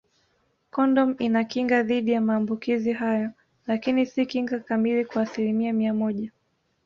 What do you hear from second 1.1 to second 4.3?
inakinga dhidi ya maambukizi hayo lakini si